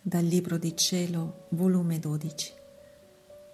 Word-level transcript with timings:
Dal 0.00 0.24
Libro 0.24 0.56
di 0.56 0.76
Cielo, 0.76 1.46
volume 1.48 1.98
12, 1.98 2.52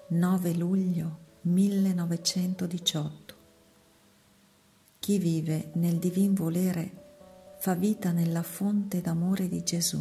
9 0.09 0.55
luglio 0.55 1.19
1918. 1.41 3.35
Chi 4.99 5.19
vive 5.19 5.71
nel 5.77 5.97
divin 5.97 6.35
volere 6.35 7.55
fa 7.59 7.73
vita 7.73 8.13
nella 8.13 8.43
fonte 8.43 9.01
d'amore 9.01 9.49
di 9.49 9.63
Gesù. 9.65 9.99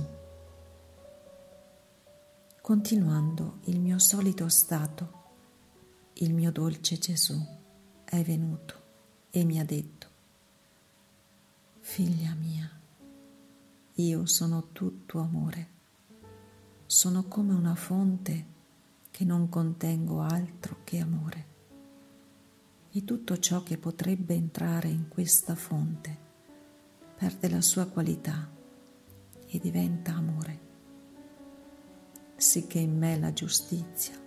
Continuando 2.59 3.59
il 3.67 3.79
mio 3.79 3.97
solito 3.97 4.49
stato, 4.49 5.11
il 6.15 6.33
mio 6.33 6.51
dolce 6.51 6.97
Gesù 6.97 7.59
è 8.11 8.23
venuto 8.23 8.75
e 9.29 9.45
mi 9.45 9.57
ha 9.57 9.63
detto, 9.63 10.07
Figlia 11.79 12.33
mia, 12.33 12.69
io 13.93 14.25
sono 14.25 14.67
tutto 14.73 15.19
amore, 15.19 15.69
sono 16.85 17.23
come 17.29 17.53
una 17.53 17.73
fonte 17.73 18.45
che 19.11 19.23
non 19.23 19.47
contengo 19.47 20.19
altro 20.19 20.79
che 20.83 20.99
amore. 20.99 21.45
E 22.91 23.05
tutto 23.05 23.39
ciò 23.39 23.63
che 23.63 23.77
potrebbe 23.77 24.33
entrare 24.33 24.89
in 24.89 25.07
questa 25.07 25.55
fonte 25.55 26.17
perde 27.15 27.49
la 27.49 27.61
sua 27.61 27.85
qualità 27.85 28.45
e 29.47 29.57
diventa 29.57 30.11
amore. 30.15 30.59
Sicché 32.35 32.79
in 32.79 32.97
me 32.97 33.17
la 33.17 33.31
giustizia, 33.31 34.19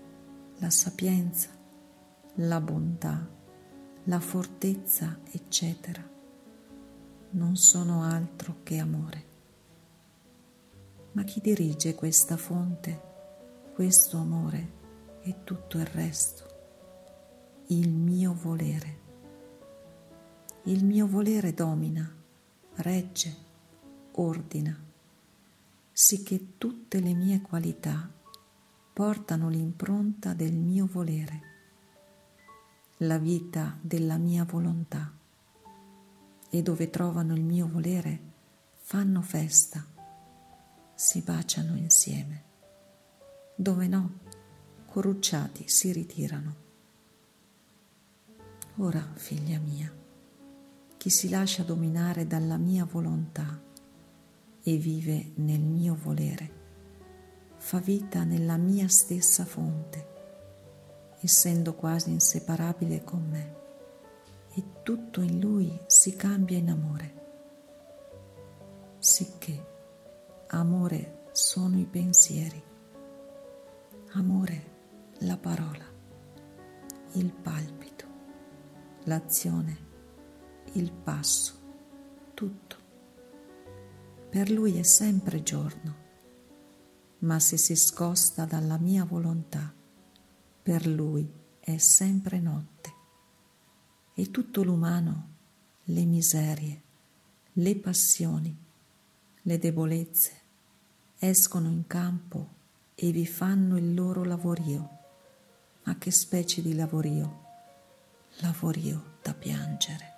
la 0.56 0.70
sapienza, 0.70 1.50
la 2.36 2.60
bontà, 2.62 3.42
la 4.06 4.20
fortezza, 4.20 5.18
eccetera, 5.30 6.06
non 7.30 7.56
sono 7.56 8.02
altro 8.02 8.56
che 8.62 8.76
amore. 8.76 9.24
Ma 11.12 11.24
chi 11.24 11.40
dirige 11.40 11.94
questa 11.94 12.36
fonte, 12.36 13.00
questo 13.72 14.18
amore 14.18 14.72
e 15.22 15.36
tutto 15.42 15.78
il 15.78 15.86
resto? 15.86 16.44
Il 17.68 17.88
mio 17.88 18.34
volere. 18.34 18.98
Il 20.64 20.84
mio 20.84 21.06
volere 21.06 21.54
domina, 21.54 22.06
regge, 22.74 23.36
ordina, 24.12 24.78
sicché 25.90 26.58
tutte 26.58 27.00
le 27.00 27.14
mie 27.14 27.40
qualità 27.40 28.06
portano 28.92 29.48
l'impronta 29.48 30.34
del 30.34 30.52
mio 30.52 30.86
volere 30.92 31.52
la 32.98 33.18
vita 33.18 33.76
della 33.80 34.16
mia 34.16 34.44
volontà. 34.44 35.12
E 36.48 36.62
dove 36.62 36.90
trovano 36.90 37.34
il 37.34 37.42
mio 37.42 37.66
volere 37.66 38.32
fanno 38.74 39.20
festa, 39.22 39.84
si 40.94 41.20
baciano 41.22 41.74
insieme, 41.74 42.42
dove 43.56 43.88
no, 43.88 44.18
corrucciati 44.86 45.68
si 45.68 45.90
ritirano. 45.90 46.62
Ora, 48.76 49.04
figlia 49.14 49.58
mia, 49.58 49.92
chi 50.96 51.10
si 51.10 51.28
lascia 51.28 51.64
dominare 51.64 52.28
dalla 52.28 52.56
mia 52.56 52.84
volontà 52.84 53.60
e 54.62 54.76
vive 54.76 55.32
nel 55.36 55.60
mio 55.60 55.96
volere, 56.00 56.62
fa 57.56 57.80
vita 57.80 58.22
nella 58.22 58.56
mia 58.56 58.86
stessa 58.86 59.44
fonte 59.44 60.13
essendo 61.24 61.74
quasi 61.74 62.10
inseparabile 62.10 63.02
con 63.02 63.26
me, 63.26 63.62
e 64.54 64.82
tutto 64.82 65.20
in 65.22 65.40
lui 65.40 65.80
si 65.86 66.14
cambia 66.14 66.58
in 66.58 66.70
amore. 66.70 67.22
Sicché 68.98 69.72
amore 70.48 71.22
sono 71.32 71.78
i 71.78 71.86
pensieri, 71.86 72.62
amore 74.12 74.72
la 75.20 75.36
parola, 75.38 75.84
il 77.12 77.32
palpito, 77.32 78.06
l'azione, 79.04 79.78
il 80.72 80.92
passo, 80.92 81.54
tutto. 82.34 82.76
Per 84.28 84.50
lui 84.50 84.78
è 84.78 84.82
sempre 84.82 85.42
giorno, 85.42 86.02
ma 87.20 87.40
se 87.40 87.56
si 87.56 87.76
scosta 87.76 88.44
dalla 88.44 88.76
mia 88.78 89.04
volontà, 89.04 89.72
per 90.64 90.86
lui 90.86 91.30
è 91.60 91.76
sempre 91.76 92.40
notte 92.40 92.92
e 94.14 94.30
tutto 94.30 94.62
l'umano, 94.62 95.28
le 95.84 96.06
miserie, 96.06 96.82
le 97.52 97.76
passioni, 97.76 98.56
le 99.42 99.58
debolezze, 99.58 100.32
escono 101.18 101.68
in 101.68 101.86
campo 101.86 102.48
e 102.94 103.10
vi 103.10 103.26
fanno 103.26 103.76
il 103.76 103.92
loro 103.92 104.24
lavorio. 104.24 104.88
Ma 105.82 105.98
che 105.98 106.10
specie 106.10 106.62
di 106.62 106.74
lavorio? 106.74 107.42
Lavorio 108.38 109.18
da 109.20 109.34
piangere. 109.34 110.13